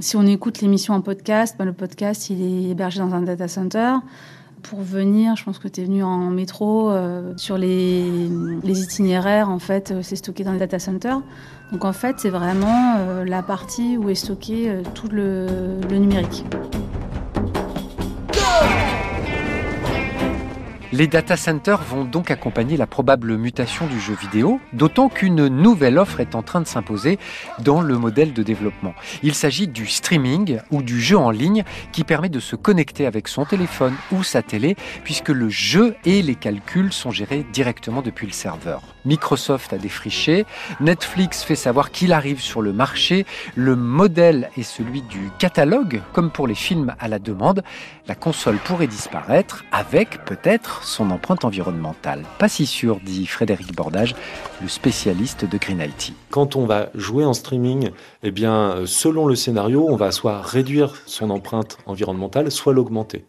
Si 0.00 0.16
on 0.16 0.26
écoute 0.26 0.60
l'émission 0.62 0.94
en 0.94 1.00
podcast, 1.00 1.54
ben, 1.56 1.64
le 1.64 1.72
podcast 1.72 2.28
il 2.28 2.42
est 2.42 2.70
hébergé 2.70 2.98
dans 2.98 3.14
un 3.14 3.22
data 3.22 3.46
center 3.46 3.98
pour 4.62 4.80
venir, 4.80 5.36
je 5.36 5.44
pense 5.44 5.58
que 5.58 5.68
tu 5.68 5.80
es 5.80 5.84
venu 5.84 6.02
en 6.02 6.30
métro, 6.30 6.90
euh, 6.90 7.32
sur 7.36 7.58
les, 7.58 8.28
itinéraires, 8.64 9.50
en 9.50 9.58
fait, 9.58 9.90
euh, 9.90 10.00
c'est 10.02 10.16
stocké 10.16 10.44
dans 10.44 10.52
les 10.52 10.58
data 10.58 10.78
centers. 10.78 11.20
Donc 11.72 11.84
en 11.84 11.92
fait, 11.92 12.16
c'est 12.18 12.30
vraiment 12.30 12.96
euh, 12.98 13.24
la 13.24 13.42
partie 13.42 13.96
où 13.96 14.08
est 14.10 14.14
stocké 14.14 14.82
tout 14.94 15.08
le, 15.08 15.46
le 15.90 15.96
numérique. 15.96 16.44
Les 20.94 21.06
data 21.06 21.38
centers 21.38 21.82
vont 21.82 22.04
donc 22.04 22.30
accompagner 22.30 22.76
la 22.76 22.86
probable 22.86 23.38
mutation 23.38 23.86
du 23.86 23.98
jeu 23.98 24.12
vidéo, 24.12 24.60
d'autant 24.74 25.08
qu'une 25.08 25.48
nouvelle 25.48 25.96
offre 25.96 26.20
est 26.20 26.34
en 26.34 26.42
train 26.42 26.60
de 26.60 26.66
s'imposer 26.66 27.18
dans 27.60 27.80
le 27.80 27.96
modèle 27.96 28.34
de 28.34 28.42
développement. 28.42 28.92
Il 29.22 29.34
s'agit 29.34 29.68
du 29.68 29.86
streaming 29.86 30.58
ou 30.70 30.82
du 30.82 31.00
jeu 31.00 31.16
en 31.16 31.30
ligne 31.30 31.64
qui 31.92 32.04
permet 32.04 32.28
de 32.28 32.40
se 32.40 32.56
connecter 32.56 33.06
avec 33.06 33.28
son 33.28 33.46
téléphone 33.46 33.94
ou 34.10 34.22
sa 34.22 34.42
télé 34.42 34.76
puisque 35.02 35.30
le 35.30 35.48
jeu 35.48 35.96
et 36.04 36.20
les 36.20 36.34
calculs 36.34 36.92
sont 36.92 37.10
gérés 37.10 37.46
directement 37.54 38.02
depuis 38.02 38.26
le 38.26 38.34
serveur. 38.34 38.82
Microsoft 39.06 39.72
a 39.72 39.78
défriché, 39.78 40.44
Netflix 40.80 41.42
fait 41.42 41.56
savoir 41.56 41.90
qu'il 41.90 42.12
arrive 42.12 42.40
sur 42.40 42.60
le 42.60 42.74
marché, 42.74 43.24
le 43.56 43.76
modèle 43.76 44.50
est 44.58 44.62
celui 44.62 45.00
du 45.00 45.30
catalogue 45.38 46.02
comme 46.12 46.30
pour 46.30 46.46
les 46.46 46.54
films 46.54 46.94
à 47.00 47.08
la 47.08 47.18
demande. 47.18 47.62
La 48.06 48.14
console 48.14 48.58
pourrait 48.58 48.86
disparaître 48.86 49.64
avec 49.72 50.22
peut-être 50.26 50.81
son 50.82 51.10
empreinte 51.10 51.44
environnementale. 51.44 52.24
Pas 52.38 52.48
si 52.48 52.66
sûr, 52.66 53.00
dit 53.04 53.26
Frédéric 53.26 53.74
Bordage, 53.74 54.14
le 54.60 54.68
spécialiste 54.68 55.44
de 55.44 55.58
Green 55.58 55.80
IT. 55.80 56.14
Quand 56.30 56.56
on 56.56 56.66
va 56.66 56.90
jouer 56.94 57.24
en 57.24 57.34
streaming, 57.34 57.90
eh 58.22 58.30
bien, 58.30 58.82
selon 58.86 59.26
le 59.26 59.34
scénario, 59.34 59.86
on 59.88 59.96
va 59.96 60.12
soit 60.12 60.40
réduire 60.40 60.94
son 61.06 61.30
empreinte 61.30 61.78
environnementale, 61.86 62.50
soit 62.50 62.72
l'augmenter. 62.72 63.24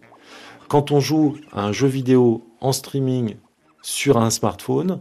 Quand 0.68 0.92
on 0.92 1.00
joue 1.00 1.38
un 1.54 1.72
jeu 1.72 1.88
vidéo 1.88 2.44
en 2.62 2.72
streaming 2.72 3.36
sur 3.82 4.18
un 4.18 4.30
smartphone, 4.30 5.00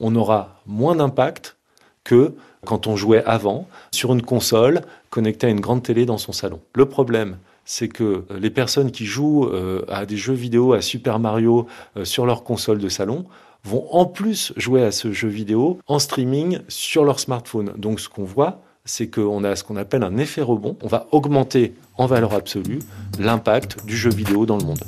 on 0.00 0.14
aura 0.16 0.60
moins 0.66 0.96
d'impact 0.96 1.56
que 2.02 2.34
quand 2.64 2.86
on 2.86 2.96
jouait 2.96 3.24
avant 3.24 3.66
sur 3.90 4.12
une 4.12 4.22
console 4.22 4.82
connecté 5.10 5.46
à 5.46 5.50
une 5.50 5.60
grande 5.60 5.82
télé 5.82 6.06
dans 6.06 6.18
son 6.18 6.32
salon. 6.32 6.60
Le 6.74 6.86
problème, 6.86 7.38
c'est 7.64 7.88
que 7.88 8.24
les 8.38 8.50
personnes 8.50 8.90
qui 8.90 9.06
jouent 9.06 9.50
à 9.88 10.06
des 10.06 10.16
jeux 10.16 10.34
vidéo, 10.34 10.72
à 10.72 10.82
Super 10.82 11.18
Mario 11.18 11.66
sur 12.02 12.26
leur 12.26 12.44
console 12.44 12.78
de 12.78 12.88
salon, 12.88 13.24
vont 13.64 13.86
en 13.92 14.04
plus 14.04 14.52
jouer 14.56 14.82
à 14.82 14.92
ce 14.92 15.12
jeu 15.12 15.28
vidéo 15.28 15.78
en 15.86 15.98
streaming 15.98 16.58
sur 16.68 17.04
leur 17.04 17.18
smartphone. 17.18 17.72
Donc 17.76 18.00
ce 18.00 18.08
qu'on 18.08 18.24
voit, 18.24 18.60
c'est 18.84 19.08
qu'on 19.08 19.42
a 19.44 19.56
ce 19.56 19.64
qu'on 19.64 19.76
appelle 19.76 20.02
un 20.02 20.18
effet 20.18 20.42
rebond. 20.42 20.76
On 20.82 20.88
va 20.88 21.06
augmenter 21.12 21.74
en 21.96 22.06
valeur 22.06 22.34
absolue 22.34 22.80
l'impact 23.18 23.86
du 23.86 23.96
jeu 23.96 24.10
vidéo 24.10 24.44
dans 24.44 24.58
le 24.58 24.64
monde. 24.64 24.80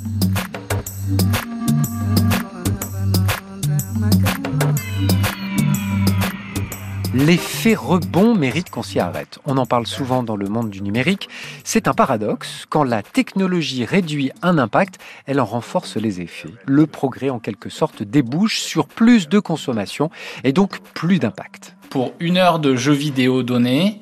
L'effet 7.17 7.73
rebond 7.73 8.35
mérite 8.35 8.69
qu'on 8.69 8.83
s'y 8.83 8.99
arrête. 8.99 9.39
On 9.45 9.57
en 9.57 9.65
parle 9.65 9.87
souvent 9.87 10.21
dans 10.21 10.35
le 10.35 10.47
monde 10.47 10.69
du 10.69 10.83
numérique. 10.83 11.29
C'est 11.63 11.87
un 11.87 11.95
paradoxe. 11.95 12.67
Quand 12.69 12.83
la 12.83 13.01
technologie 13.01 13.85
réduit 13.85 14.29
un 14.43 14.59
impact, 14.59 14.99
elle 15.25 15.39
en 15.39 15.45
renforce 15.45 15.97
les 15.97 16.21
effets. 16.21 16.53
Le 16.67 16.85
progrès, 16.85 17.31
en 17.31 17.39
quelque 17.39 17.69
sorte, 17.69 18.03
débouche 18.03 18.59
sur 18.59 18.87
plus 18.87 19.29
de 19.29 19.39
consommation 19.39 20.11
et 20.43 20.53
donc 20.53 20.79
plus 20.93 21.17
d'impact. 21.17 21.75
Pour 21.89 22.13
une 22.19 22.37
heure 22.37 22.59
de 22.59 22.75
jeux 22.75 22.93
vidéo 22.93 23.41
donnée, 23.41 23.97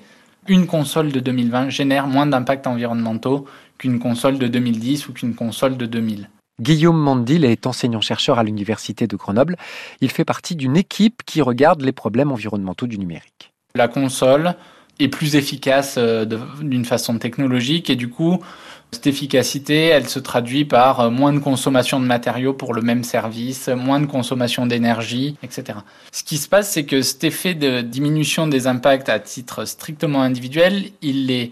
une 0.49 0.67
console 0.67 1.13
de 1.13 1.21
2020 1.21 1.69
génère 1.69 2.07
moins 2.07 2.27
d'impacts 2.27 2.67
environnementaux 2.67 3.45
qu'une 3.77 3.99
console 3.99 4.39
de 4.39 4.47
2010 4.47 5.07
ou 5.07 5.13
qu'une 5.13 5.35
console 5.35 5.77
de 5.77 5.85
2000. 5.85 6.27
Guillaume 6.61 6.97
Mandil 6.97 7.43
est 7.43 7.67
enseignant-chercheur 7.67 8.39
à 8.39 8.43
l'Université 8.43 9.07
de 9.07 9.15
Grenoble. 9.15 9.57
Il 9.99 10.09
fait 10.09 10.25
partie 10.25 10.55
d'une 10.55 10.77
équipe 10.77 11.23
qui 11.25 11.41
regarde 11.41 11.81
les 11.81 11.91
problèmes 11.91 12.31
environnementaux 12.31 12.87
du 12.87 12.97
numérique. 12.97 13.51
La 13.75 13.89
console 13.89 14.55
est 14.99 15.09
plus 15.09 15.35
efficace 15.35 15.95
euh, 15.97 16.25
d'une 16.61 16.85
façon 16.85 17.19
technologique 17.19 17.89
et 17.89 17.97
du 17.97 18.09
coup, 18.09 18.39
cette 18.91 19.07
efficacité, 19.07 19.87
elle 19.87 20.07
se 20.07 20.19
traduit 20.19 20.63
par 20.63 21.01
euh, 21.01 21.09
moins 21.09 21.33
de 21.33 21.39
consommation 21.39 21.99
de 21.99 22.05
matériaux 22.05 22.53
pour 22.53 22.73
le 22.73 22.81
même 22.81 23.03
service, 23.03 23.67
moins 23.67 23.99
de 23.99 24.05
consommation 24.05 24.65
d'énergie, 24.65 25.35
etc. 25.43 25.79
Ce 26.13 26.23
qui 26.23 26.37
se 26.37 26.47
passe, 26.47 26.71
c'est 26.71 26.85
que 26.85 27.01
cet 27.01 27.25
effet 27.25 27.55
de 27.55 27.81
diminution 27.81 28.47
des 28.47 28.67
impacts 28.67 29.09
à 29.09 29.19
titre 29.19 29.65
strictement 29.65 30.21
individuel, 30.21 30.85
il 31.01 31.29
est 31.29 31.51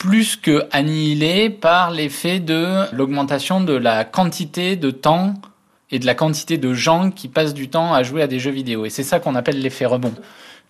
plus 0.00 0.36
que 0.36 0.66
annihilé 0.72 1.50
par 1.50 1.90
l'effet 1.90 2.40
de 2.40 2.90
l'augmentation 2.96 3.60
de 3.60 3.74
la 3.74 4.04
quantité 4.06 4.74
de 4.74 4.90
temps 4.90 5.34
et 5.90 5.98
de 5.98 6.06
la 6.06 6.14
quantité 6.14 6.56
de 6.56 6.72
gens 6.72 7.10
qui 7.10 7.28
passent 7.28 7.52
du 7.52 7.68
temps 7.68 7.92
à 7.92 8.02
jouer 8.02 8.22
à 8.22 8.26
des 8.26 8.38
jeux 8.38 8.50
vidéo. 8.50 8.86
Et 8.86 8.90
c'est 8.90 9.02
ça 9.02 9.20
qu'on 9.20 9.34
appelle 9.34 9.60
l'effet 9.60 9.84
rebond. 9.84 10.14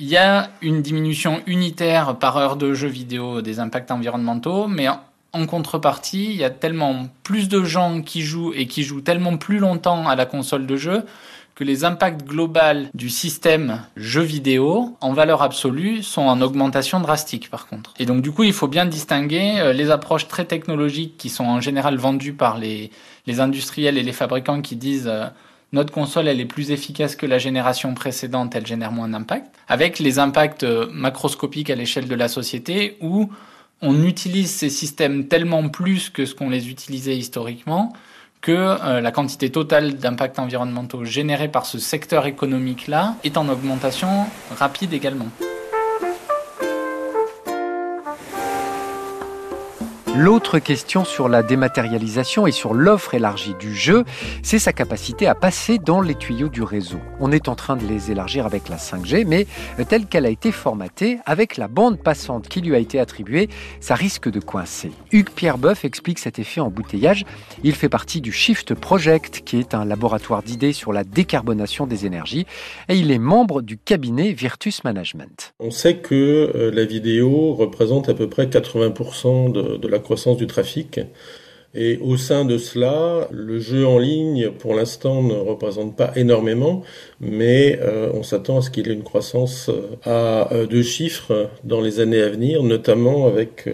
Il 0.00 0.08
y 0.08 0.16
a 0.16 0.50
une 0.62 0.82
diminution 0.82 1.42
unitaire 1.46 2.16
par 2.16 2.38
heure 2.38 2.56
de 2.56 2.74
jeux 2.74 2.88
vidéo 2.88 3.40
des 3.40 3.60
impacts 3.60 3.92
environnementaux, 3.92 4.66
mais 4.66 4.88
en 5.32 5.46
contrepartie, 5.46 6.24
il 6.24 6.36
y 6.36 6.44
a 6.44 6.50
tellement 6.50 7.06
plus 7.22 7.48
de 7.48 7.62
gens 7.62 8.02
qui 8.02 8.22
jouent 8.22 8.52
et 8.56 8.66
qui 8.66 8.82
jouent 8.82 9.00
tellement 9.00 9.36
plus 9.36 9.60
longtemps 9.60 10.08
à 10.08 10.16
la 10.16 10.26
console 10.26 10.66
de 10.66 10.76
jeu 10.76 11.04
que 11.60 11.64
les 11.64 11.84
impacts 11.84 12.26
globaux 12.26 12.88
du 12.94 13.10
système 13.10 13.82
jeu 13.94 14.22
vidéo, 14.22 14.96
en 15.02 15.12
valeur 15.12 15.42
absolue, 15.42 16.02
sont 16.02 16.22
en 16.22 16.40
augmentation 16.40 17.00
drastique 17.00 17.50
par 17.50 17.66
contre. 17.66 17.92
Et 17.98 18.06
donc 18.06 18.22
du 18.22 18.32
coup, 18.32 18.44
il 18.44 18.54
faut 18.54 18.66
bien 18.66 18.86
distinguer 18.86 19.58
euh, 19.58 19.74
les 19.74 19.90
approches 19.90 20.26
très 20.26 20.46
technologiques 20.46 21.18
qui 21.18 21.28
sont 21.28 21.44
en 21.44 21.60
général 21.60 21.98
vendues 21.98 22.32
par 22.32 22.56
les, 22.56 22.90
les 23.26 23.40
industriels 23.40 23.98
et 23.98 24.02
les 24.02 24.12
fabricants 24.12 24.62
qui 24.62 24.74
disent 24.74 25.06
euh, 25.06 25.26
notre 25.74 25.92
console 25.92 26.28
elle 26.28 26.40
est 26.40 26.46
plus 26.46 26.70
efficace 26.70 27.14
que 27.14 27.26
la 27.26 27.36
génération 27.36 27.92
précédente, 27.92 28.56
elle 28.56 28.66
génère 28.66 28.90
moins 28.90 29.08
d'impact, 29.08 29.54
avec 29.68 29.98
les 29.98 30.18
impacts 30.18 30.64
euh, 30.64 30.86
macroscopiques 30.90 31.68
à 31.68 31.74
l'échelle 31.74 32.08
de 32.08 32.14
la 32.14 32.28
société 32.28 32.96
où 33.02 33.28
on 33.82 34.02
utilise 34.02 34.50
ces 34.50 34.70
systèmes 34.70 35.28
tellement 35.28 35.68
plus 35.68 36.08
que 36.08 36.24
ce 36.24 36.34
qu'on 36.34 36.48
les 36.48 36.70
utilisait 36.70 37.18
historiquement 37.18 37.92
que 38.40 38.52
euh, 38.52 39.00
la 39.00 39.12
quantité 39.12 39.50
totale 39.50 39.94
d'impacts 39.94 40.38
environnementaux 40.38 41.04
générés 41.04 41.48
par 41.48 41.66
ce 41.66 41.78
secteur 41.78 42.26
économique-là 42.26 43.16
est 43.24 43.36
en 43.36 43.48
augmentation 43.48 44.26
rapide 44.56 44.92
également. 44.92 45.28
L'autre 50.16 50.58
question 50.58 51.04
sur 51.04 51.28
la 51.28 51.44
dématérialisation 51.44 52.48
et 52.48 52.50
sur 52.50 52.74
l'offre 52.74 53.14
élargie 53.14 53.54
du 53.60 53.72
jeu, 53.72 54.04
c'est 54.42 54.58
sa 54.58 54.72
capacité 54.72 55.28
à 55.28 55.36
passer 55.36 55.78
dans 55.78 56.00
les 56.00 56.16
tuyaux 56.16 56.48
du 56.48 56.64
réseau. 56.64 56.98
On 57.20 57.30
est 57.30 57.48
en 57.48 57.54
train 57.54 57.76
de 57.76 57.86
les 57.86 58.10
élargir 58.10 58.44
avec 58.44 58.68
la 58.68 58.76
5G, 58.76 59.24
mais 59.24 59.46
telle 59.88 60.06
qu'elle 60.06 60.26
a 60.26 60.30
été 60.30 60.50
formatée, 60.50 61.18
avec 61.26 61.56
la 61.56 61.68
bande 61.68 62.02
passante 62.02 62.48
qui 62.48 62.60
lui 62.60 62.74
a 62.74 62.78
été 62.78 62.98
attribuée, 62.98 63.48
ça 63.78 63.94
risque 63.94 64.28
de 64.28 64.40
coincer. 64.40 64.90
Hugues 65.12 65.30
Pierre 65.30 65.58
Boeuf 65.58 65.84
explique 65.84 66.18
cet 66.18 66.40
effet 66.40 66.60
embouteillage. 66.60 67.24
Il 67.62 67.76
fait 67.76 67.88
partie 67.88 68.20
du 68.20 68.32
Shift 68.32 68.74
Project, 68.74 69.42
qui 69.44 69.58
est 69.58 69.74
un 69.74 69.84
laboratoire 69.84 70.42
d'idées 70.42 70.72
sur 70.72 70.92
la 70.92 71.04
décarbonation 71.04 71.86
des 71.86 72.04
énergies, 72.04 72.46
et 72.88 72.96
il 72.96 73.12
est 73.12 73.18
membre 73.18 73.62
du 73.62 73.78
cabinet 73.78 74.32
Virtus 74.32 74.82
Management. 74.82 75.54
On 75.60 75.70
sait 75.70 75.98
que 75.98 76.50
euh, 76.56 76.72
la 76.74 76.84
vidéo 76.84 77.54
représente 77.54 78.08
à 78.08 78.14
peu 78.14 78.28
près 78.28 78.46
80% 78.46 79.52
de, 79.52 79.76
de 79.76 79.88
la 79.88 79.99
croissance 80.00 80.36
du 80.36 80.46
trafic. 80.46 81.00
Et 81.74 81.98
au 81.98 82.16
sein 82.16 82.44
de 82.44 82.58
cela, 82.58 83.28
le 83.30 83.60
jeu 83.60 83.86
en 83.86 83.98
ligne, 83.98 84.50
pour 84.50 84.74
l'instant, 84.74 85.22
ne 85.22 85.34
représente 85.34 85.96
pas 85.96 86.10
énormément, 86.16 86.82
mais 87.20 87.78
euh, 87.80 88.10
on 88.12 88.24
s'attend 88.24 88.58
à 88.58 88.62
ce 88.62 88.70
qu'il 88.70 88.88
ait 88.90 88.92
une 88.92 89.04
croissance 89.04 89.68
euh, 89.68 89.96
à 90.02 90.52
euh, 90.52 90.66
deux 90.66 90.82
chiffres 90.82 91.48
dans 91.62 91.80
les 91.80 92.00
années 92.00 92.22
à 92.22 92.28
venir, 92.28 92.64
notamment 92.64 93.28
avec 93.28 93.68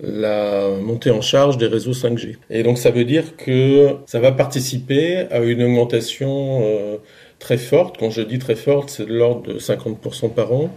la 0.00 0.68
montée 0.80 1.10
en 1.10 1.20
charge 1.20 1.58
des 1.58 1.66
réseaux 1.66 1.92
5G. 1.92 2.36
Et 2.50 2.62
donc 2.62 2.78
ça 2.78 2.90
veut 2.90 3.04
dire 3.04 3.36
que 3.36 3.96
ça 4.06 4.20
va 4.20 4.30
participer 4.30 5.26
à 5.30 5.40
une 5.40 5.62
augmentation 5.62 7.00
très 7.38 7.56
forte, 7.56 7.96
quand 7.98 8.10
je 8.10 8.20
dis 8.20 8.38
très 8.38 8.56
forte, 8.56 8.90
c'est 8.90 9.06
de 9.06 9.14
l'ordre 9.14 9.54
de 9.54 9.58
50% 9.58 10.34
par 10.34 10.52
an, 10.52 10.70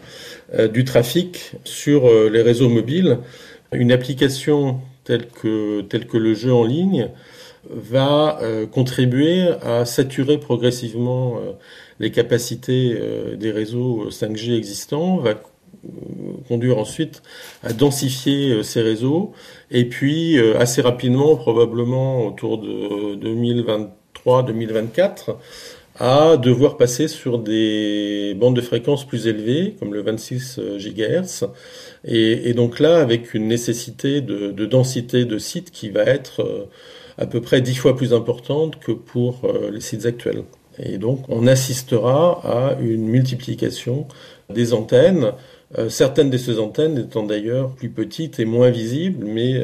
du 0.71 0.85
trafic 0.85 1.51
sur 1.65 2.09
les 2.29 2.41
réseaux 2.41 2.69
mobiles. 2.69 3.17
Une 3.71 3.91
application 3.91 4.79
telle 5.03 5.27
que, 5.27 6.17
le 6.17 6.33
jeu 6.33 6.53
en 6.53 6.63
ligne 6.63 7.09
va 7.69 8.39
euh, 8.41 8.65
contribuer 8.65 9.47
à 9.61 9.85
saturer 9.85 10.39
progressivement 10.39 11.37
euh, 11.37 11.51
les 11.99 12.11
capacités 12.11 12.95
euh, 12.99 13.35
des 13.35 13.51
réseaux 13.51 14.09
5G 14.09 14.55
existants, 14.55 15.17
va 15.17 15.35
conduire 16.47 16.77
ensuite 16.77 17.21
à 17.63 17.71
densifier 17.71 18.63
ces 18.63 18.81
réseaux 18.81 19.31
et 19.71 19.85
puis 19.85 20.37
assez 20.57 20.81
rapidement, 20.81 21.37
probablement 21.37 22.25
autour 22.25 22.57
de 22.57 23.15
2023-2024, 24.25 25.37
à 25.99 26.37
devoir 26.37 26.77
passer 26.77 27.07
sur 27.07 27.39
des 27.39 28.33
bandes 28.39 28.55
de 28.55 28.61
fréquences 28.61 29.05
plus 29.05 29.27
élevées, 29.27 29.75
comme 29.79 29.93
le 29.93 30.01
26 30.01 30.59
GHz, 30.77 31.45
et, 32.05 32.53
donc 32.53 32.79
là, 32.79 32.99
avec 32.99 33.33
une 33.33 33.47
nécessité 33.47 34.21
de, 34.21 34.65
densité 34.65 35.25
de 35.25 35.37
sites 35.37 35.71
qui 35.71 35.89
va 35.89 36.03
être 36.03 36.41
euh, 36.41 36.65
à 37.17 37.25
peu 37.25 37.41
près 37.41 37.61
dix 37.61 37.75
fois 37.75 37.95
plus 37.95 38.13
importante 38.13 38.79
que 38.79 38.91
pour 38.91 39.41
euh, 39.43 39.69
les 39.71 39.81
sites 39.81 40.05
actuels. 40.05 40.43
Et 40.81 40.97
donc, 40.97 41.25
on 41.27 41.45
assistera 41.45 42.39
à 42.45 42.79
une 42.79 43.05
multiplication 43.05 44.07
des 44.49 44.73
antennes, 44.73 45.33
euh, 45.77 45.89
certaines 45.89 46.29
de 46.29 46.37
ces 46.37 46.57
antennes 46.59 46.97
étant 46.97 47.23
d'ailleurs 47.23 47.71
plus 47.71 47.89
petites 47.89 48.39
et 48.39 48.45
moins 48.45 48.69
visibles, 48.69 49.25
mais 49.25 49.61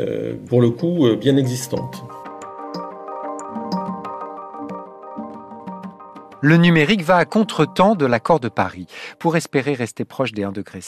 pour 0.48 0.62
le 0.62 0.72
coup 0.72 1.08
bien 1.15 1.38
existantes. 1.38 2.04
Le 6.48 6.58
numérique 6.58 7.02
va 7.02 7.18
à 7.18 7.25
contre-temps 7.25 7.96
de 7.96 8.06
l'accord 8.06 8.40
de 8.40 8.50
Paris. 8.50 8.86
Pour 9.18 9.36
espérer 9.36 9.74
rester 9.74 10.06
proche 10.06 10.32
des 10.32 10.44
1,5 10.44 10.52
degré, 10.52 10.80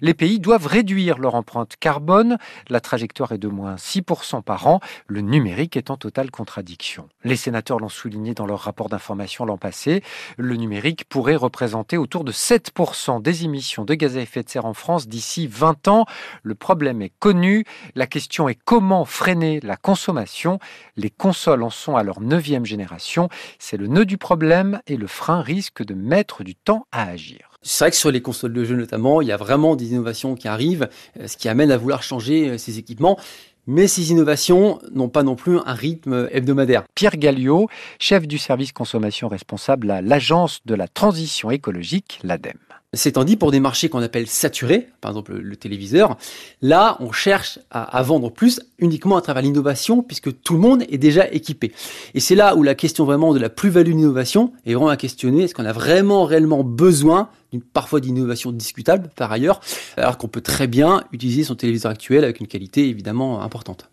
les 0.00 0.12
pays 0.12 0.40
doivent 0.40 0.66
réduire 0.66 1.18
leur 1.18 1.36
empreinte 1.36 1.76
carbone. 1.78 2.36
La 2.68 2.80
trajectoire 2.80 3.30
est 3.30 3.38
de 3.38 3.46
moins 3.46 3.76
6% 3.76 4.42
par 4.42 4.66
an. 4.66 4.80
Le 5.06 5.20
numérique 5.20 5.76
est 5.76 5.92
en 5.92 5.96
totale 5.96 6.32
contradiction. 6.32 7.08
Les 7.22 7.36
sénateurs 7.36 7.78
l'ont 7.78 7.88
souligné 7.88 8.34
dans 8.34 8.44
leur 8.44 8.58
rapport 8.58 8.88
d'information 8.88 9.44
l'an 9.44 9.56
passé. 9.56 10.02
Le 10.36 10.56
numérique 10.56 11.04
pourrait 11.08 11.36
représenter 11.36 11.96
autour 11.96 12.24
de 12.24 12.32
7% 12.32 13.22
des 13.22 13.44
émissions 13.44 13.84
de 13.84 13.94
gaz 13.94 14.16
à 14.16 14.20
effet 14.20 14.42
de 14.42 14.48
serre 14.48 14.66
en 14.66 14.74
France 14.74 15.06
d'ici 15.06 15.46
20 15.46 15.86
ans. 15.86 16.06
Le 16.42 16.56
problème 16.56 17.02
est 17.02 17.12
connu. 17.20 17.64
La 17.94 18.08
question 18.08 18.48
est 18.48 18.58
comment 18.64 19.04
freiner 19.04 19.60
la 19.60 19.76
consommation. 19.76 20.58
Les 20.96 21.10
consoles 21.10 21.62
en 21.62 21.70
sont 21.70 21.94
à 21.94 22.02
leur 22.02 22.20
neuvième 22.20 22.66
génération. 22.66 23.28
C'est 23.60 23.76
le 23.76 23.86
nœud 23.86 24.04
du 24.04 24.18
problème 24.18 24.80
et 24.88 24.96
le 24.96 25.06
frein 25.06 25.40
risque 25.40 25.84
de 25.84 25.94
mettre 25.94 26.44
du 26.44 26.54
temps 26.54 26.86
à 26.92 27.08
agir. 27.08 27.50
C'est 27.62 27.84
vrai 27.84 27.90
que 27.90 27.96
sur 27.96 28.10
les 28.10 28.22
consoles 28.22 28.52
de 28.52 28.64
jeux 28.64 28.76
notamment, 28.76 29.20
il 29.20 29.28
y 29.28 29.32
a 29.32 29.36
vraiment 29.36 29.76
des 29.76 29.90
innovations 29.90 30.34
qui 30.34 30.48
arrivent, 30.48 30.88
euh, 31.18 31.26
ce 31.26 31.36
qui 31.36 31.48
amène 31.48 31.70
à 31.70 31.76
vouloir 31.76 32.02
changer 32.02 32.50
euh, 32.50 32.58
ces 32.58 32.78
équipements. 32.78 33.18
Mais 33.66 33.86
ces 33.86 34.10
innovations 34.10 34.78
n'ont 34.92 35.10
pas 35.10 35.22
non 35.22 35.36
plus 35.36 35.58
un 35.58 35.74
rythme 35.74 36.28
hebdomadaire. 36.32 36.84
Pierre 36.94 37.18
Galliot, 37.18 37.68
chef 37.98 38.26
du 38.26 38.38
service 38.38 38.72
consommation 38.72 39.28
responsable 39.28 39.90
à 39.90 40.00
l'Agence 40.00 40.60
de 40.64 40.74
la 40.74 40.88
transition 40.88 41.50
écologique, 41.50 42.18
l'ADEME. 42.22 42.56
C'est 42.94 43.18
dit, 43.18 43.36
pour 43.36 43.50
des 43.50 43.60
marchés 43.60 43.90
qu'on 43.90 44.00
appelle 44.00 44.26
saturés, 44.26 44.88
par 45.02 45.10
exemple 45.10 45.34
le, 45.34 45.56
téléviseur, 45.56 46.16
là, 46.62 46.96
on 47.00 47.12
cherche 47.12 47.58
à, 47.70 47.82
à, 47.82 48.02
vendre 48.02 48.30
plus 48.30 48.62
uniquement 48.78 49.18
à 49.18 49.20
travers 49.20 49.42
l'innovation, 49.42 50.02
puisque 50.02 50.40
tout 50.40 50.54
le 50.54 50.60
monde 50.60 50.84
est 50.88 50.96
déjà 50.96 51.30
équipé. 51.30 51.72
Et 52.14 52.20
c'est 52.20 52.34
là 52.34 52.56
où 52.56 52.62
la 52.62 52.74
question 52.74 53.04
vraiment 53.04 53.34
de 53.34 53.38
la 53.38 53.50
plus-value 53.50 53.90
d'innovation 53.90 54.52
est 54.64 54.72
vraiment 54.72 54.88
à 54.88 54.96
questionner. 54.96 55.42
Est-ce 55.42 55.54
qu'on 55.54 55.66
a 55.66 55.72
vraiment 55.72 56.24
réellement 56.24 56.64
besoin 56.64 57.28
d'une 57.52 57.60
parfois 57.60 58.00
d'innovation 58.00 58.52
discutable 58.52 59.10
par 59.14 59.32
ailleurs, 59.32 59.60
alors 59.98 60.16
qu'on 60.16 60.28
peut 60.28 60.40
très 60.40 60.66
bien 60.66 61.04
utiliser 61.12 61.44
son 61.44 61.56
téléviseur 61.56 61.92
actuel 61.92 62.24
avec 62.24 62.40
une 62.40 62.46
qualité 62.46 62.88
évidemment 62.88 63.42
importante? 63.42 63.90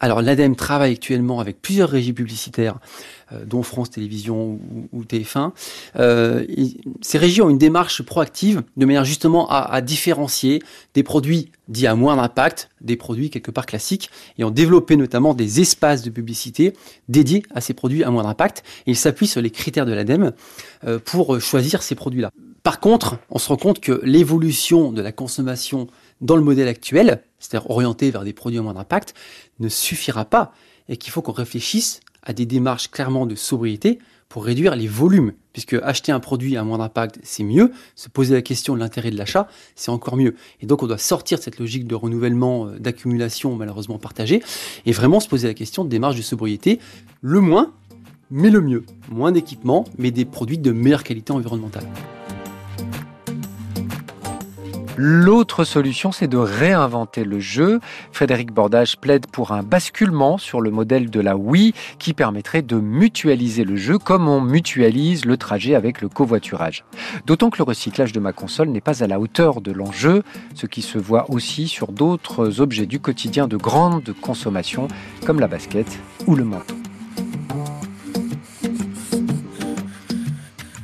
Alors 0.00 0.22
l'ADEME 0.22 0.56
travaille 0.56 0.92
actuellement 0.92 1.40
avec 1.40 1.62
plusieurs 1.62 1.88
régies 1.88 2.12
publicitaires, 2.12 2.78
euh, 3.32 3.44
dont 3.46 3.62
France 3.62 3.90
Télévisions 3.90 4.58
ou, 4.92 5.04
TF1. 5.04 5.52
Euh, 5.96 6.44
ces 7.00 7.16
régies 7.16 7.40
ont 7.40 7.48
une 7.48 7.58
démarche 7.58 8.02
proactive 8.02 8.62
de 8.76 8.86
manière 8.86 9.04
justement 9.04 9.48
à, 9.48 9.80
différencier 9.80 10.60
des 10.94 11.02
produits 11.02 11.50
dits 11.68 11.86
à 11.86 11.94
moindre 11.94 12.22
impact, 12.22 12.70
des 12.80 12.96
produits 12.96 13.30
quelque 13.30 13.50
part 13.50 13.66
classiques, 13.66 14.10
et 14.36 14.44
ont 14.44 14.50
développé 14.50 14.96
notamment 14.96 15.32
des 15.32 15.60
espaces 15.60 16.02
de 16.02 16.10
publicité 16.10 16.74
dédiés 17.08 17.44
à 17.54 17.60
ces 17.60 17.72
produits 17.72 18.04
à 18.04 18.10
moindre 18.10 18.28
impact. 18.28 18.62
Ils 18.86 18.96
s'appuient 18.96 19.28
sur 19.28 19.40
les 19.40 19.50
critères 19.50 19.86
de 19.86 19.92
l'ADEME 19.92 20.32
euh, 20.86 20.98
pour 20.98 21.40
choisir 21.40 21.82
ces 21.82 21.94
produits-là. 21.94 22.30
Par 22.64 22.80
contre, 22.80 23.18
on 23.30 23.38
se 23.38 23.48
rend 23.48 23.56
compte 23.56 23.80
que 23.80 24.00
l'évolution 24.04 24.90
de 24.90 25.02
la 25.02 25.12
consommation 25.12 25.86
dans 26.20 26.36
le 26.36 26.42
modèle 26.42 26.68
actuel, 26.68 27.22
c'est-à-dire 27.44 27.70
orienté 27.70 28.10
vers 28.10 28.24
des 28.24 28.32
produits 28.32 28.58
à 28.58 28.62
moindre 28.62 28.80
impact, 28.80 29.14
ne 29.60 29.68
suffira 29.68 30.24
pas 30.24 30.52
et 30.88 30.96
qu'il 30.96 31.12
faut 31.12 31.22
qu'on 31.22 31.32
réfléchisse 31.32 32.00
à 32.22 32.32
des 32.32 32.46
démarches 32.46 32.90
clairement 32.90 33.26
de 33.26 33.34
sobriété 33.34 33.98
pour 34.28 34.44
réduire 34.44 34.74
les 34.74 34.88
volumes, 34.88 35.32
puisque 35.52 35.74
acheter 35.74 36.10
un 36.10 36.18
produit 36.18 36.56
à 36.56 36.64
moindre 36.64 36.84
impact, 36.84 37.20
c'est 37.22 37.44
mieux, 37.44 37.70
se 37.94 38.08
poser 38.08 38.34
la 38.34 38.42
question 38.42 38.74
de 38.74 38.80
l'intérêt 38.80 39.10
de 39.10 39.16
l'achat, 39.16 39.46
c'est 39.76 39.90
encore 39.90 40.16
mieux. 40.16 40.34
Et 40.60 40.66
donc 40.66 40.82
on 40.82 40.86
doit 40.86 40.98
sortir 40.98 41.38
de 41.38 41.42
cette 41.42 41.58
logique 41.58 41.86
de 41.86 41.94
renouvellement, 41.94 42.66
euh, 42.66 42.78
d'accumulation 42.78 43.54
malheureusement 43.54 43.98
partagée, 43.98 44.42
et 44.86 44.92
vraiment 44.92 45.20
se 45.20 45.28
poser 45.28 45.46
la 45.46 45.54
question 45.54 45.84
de 45.84 45.90
démarche 45.90 46.16
de 46.16 46.22
sobriété, 46.22 46.80
le 47.20 47.40
moins, 47.40 47.72
mais 48.30 48.50
le 48.50 48.60
mieux. 48.60 48.84
Moins 49.10 49.30
d'équipements, 49.30 49.84
mais 49.98 50.10
des 50.10 50.24
produits 50.24 50.58
de 50.58 50.72
meilleure 50.72 51.04
qualité 51.04 51.32
environnementale. 51.32 51.86
L'autre 54.96 55.64
solution, 55.64 56.12
c'est 56.12 56.28
de 56.28 56.36
réinventer 56.36 57.24
le 57.24 57.40
jeu. 57.40 57.80
Frédéric 58.12 58.52
Bordage 58.52 58.96
plaide 58.96 59.26
pour 59.26 59.50
un 59.50 59.64
basculement 59.64 60.38
sur 60.38 60.60
le 60.60 60.70
modèle 60.70 61.10
de 61.10 61.20
la 61.20 61.36
Wii 61.36 61.74
qui 61.98 62.14
permettrait 62.14 62.62
de 62.62 62.76
mutualiser 62.76 63.64
le 63.64 63.74
jeu 63.74 63.98
comme 63.98 64.28
on 64.28 64.40
mutualise 64.40 65.24
le 65.24 65.36
trajet 65.36 65.74
avec 65.74 66.00
le 66.00 66.08
covoiturage. 66.08 66.84
D'autant 67.26 67.50
que 67.50 67.58
le 67.58 67.64
recyclage 67.64 68.12
de 68.12 68.20
ma 68.20 68.32
console 68.32 68.68
n'est 68.68 68.80
pas 68.80 69.02
à 69.02 69.08
la 69.08 69.18
hauteur 69.18 69.60
de 69.60 69.72
l'enjeu, 69.72 70.22
ce 70.54 70.66
qui 70.66 70.82
se 70.82 70.98
voit 70.98 71.28
aussi 71.28 71.66
sur 71.66 71.90
d'autres 71.90 72.60
objets 72.60 72.86
du 72.86 73.00
quotidien 73.00 73.48
de 73.48 73.56
grande 73.56 74.14
consommation 74.20 74.86
comme 75.26 75.40
la 75.40 75.48
basket 75.48 75.98
ou 76.28 76.36
le 76.36 76.44
manteau. 76.44 76.76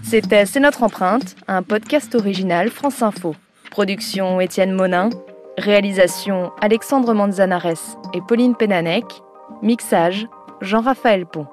C'était 0.02 0.46
C'est 0.46 0.58
notre 0.58 0.82
empreinte, 0.82 1.36
un 1.46 1.62
podcast 1.62 2.16
original 2.16 2.70
France 2.70 3.02
Info. 3.02 3.36
Production 3.70 4.40
Étienne 4.40 4.72
Monin. 4.72 5.10
Réalisation 5.56 6.50
Alexandre 6.60 7.14
Manzanares 7.14 7.96
et 8.12 8.20
Pauline 8.26 8.56
Pénanec. 8.56 9.04
Mixage 9.62 10.26
Jean-Raphaël 10.60 11.24
Pont. 11.24 11.46